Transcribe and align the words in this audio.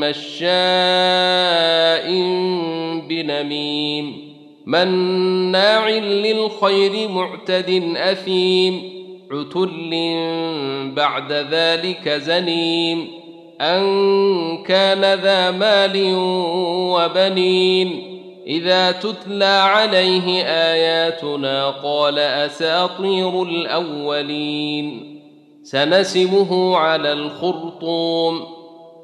مشاء 0.00 0.50
بنميم 3.08 4.30
مناع 4.66 5.88
للخير 5.88 7.08
معتد 7.08 7.94
اثيم 7.96 9.00
عتل 9.30 9.90
بعد 10.96 11.32
ذلك 11.32 12.08
زنيم 12.08 13.08
ان 13.60 14.62
كان 14.62 15.00
ذا 15.20 15.50
مال 15.50 16.14
وبنين 16.94 18.20
اذا 18.46 18.92
تتلى 18.92 19.44
عليه 19.44 20.42
اياتنا 20.44 21.70
قال 21.70 22.18
اساطير 22.18 23.42
الاولين 23.42 25.16
سنسمه 25.62 26.76
على 26.76 27.12
الخرطوم 27.12 28.59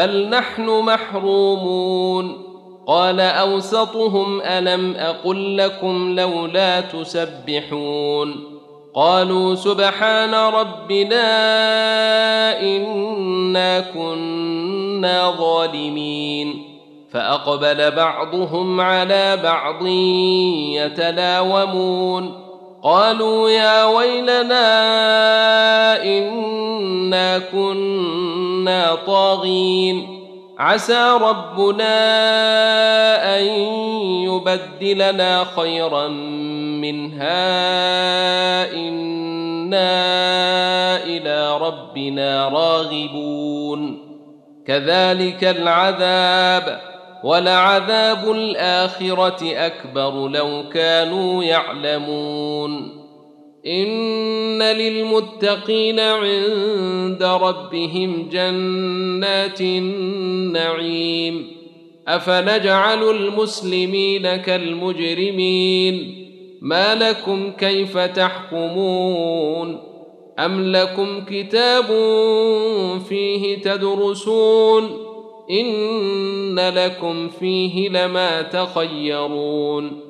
بل 0.00 0.28
نحن 0.28 0.66
محرومون. 0.66 2.42
قال 2.86 3.20
أوسطهم 3.20 4.40
ألم 4.40 4.94
أقل 4.96 5.56
لكم 5.56 6.20
لولا 6.20 6.80
تسبحون. 6.80 8.60
قالوا 8.94 9.54
سبحان 9.54 10.34
ربنا 10.34 11.22
إنا 12.62 13.80
كنا 13.80 15.30
ظالمين. 15.30 16.62
فأقبل 17.12 17.90
بعضهم 17.90 18.80
على 18.80 19.36
بعض 19.42 19.86
يتلاومون. 20.76 22.32
قالوا 22.82 23.50
يا 23.50 23.84
ويلنا 23.84 24.62
إنا 26.04 27.38
كنا 27.38 28.49
طاغين. 29.06 30.20
عسى 30.58 31.18
ربنا 31.20 31.94
أن 33.38 33.44
يبدلنا 34.24 35.44
خيرا 35.44 36.08
منها. 36.78 37.42
إنا 38.72 39.90
إلى 41.04 41.58
ربنا 41.58 42.48
راغبون. 42.48 44.10
كذلك 44.66 45.44
العذاب 45.44 46.80
ولعذاب 47.24 48.30
الآخرة 48.30 49.38
أكبر 49.42 50.28
لو 50.28 50.64
كانوا 50.72 51.44
يعلمون. 51.44 53.00
ان 53.66 54.62
للمتقين 54.62 56.00
عند 56.00 57.22
ربهم 57.22 58.28
جنات 58.32 59.60
النعيم 59.60 61.46
افنجعل 62.08 63.10
المسلمين 63.10 64.36
كالمجرمين 64.36 66.26
ما 66.60 66.94
لكم 66.94 67.50
كيف 67.50 67.98
تحكمون 67.98 69.80
ام 70.38 70.72
لكم 70.72 71.24
كتاب 71.24 71.86
فيه 73.08 73.56
تدرسون 73.62 75.10
ان 75.50 76.60
لكم 76.60 77.28
فيه 77.28 77.88
لما 77.88 78.42
تخيرون 78.42 80.09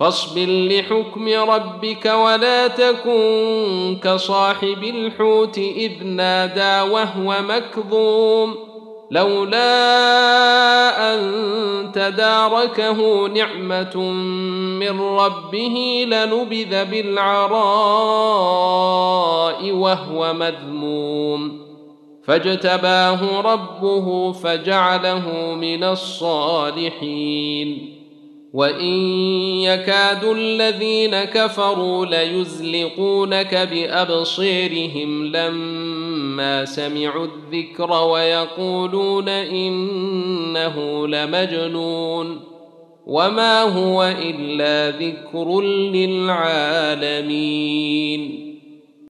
فاصبر 0.00 0.46
لحكم 0.48 1.28
ربك 1.28 2.06
ولا 2.06 2.68
تكن 2.68 3.98
كصاحب 4.02 4.84
الحوت 4.84 5.58
إذ 5.58 6.04
نادى 6.04 6.90
وهو 6.92 7.36
مكظوم 7.48 8.56
لولا 9.10 9.54
أن 11.14 11.20
تداركه 11.94 13.26
نعمة 13.26 13.96
من 14.80 15.00
ربه 15.00 16.04
لنبذ 16.08 16.84
بالعراء 16.84 17.60
وهو 19.72 20.32
مذموم 20.32 21.60
فاجتباه 22.24 23.40
ربه 23.40 24.32
فجعله 24.32 25.54
من 25.54 25.84
الصالحين 25.84 27.20
وان 28.52 28.94
يكاد 29.62 30.24
الذين 30.24 31.24
كفروا 31.24 32.06
ليزلقونك 32.06 33.54
بابصيرهم 33.54 35.26
لما 35.26 36.64
سمعوا 36.64 37.26
الذكر 37.26 37.90
ويقولون 37.92 39.28
انه 39.28 41.06
لمجنون 41.08 42.40
وما 43.06 43.62
هو 43.62 44.02
الا 44.04 44.90
ذكر 44.98 45.60
للعالمين 45.92 47.30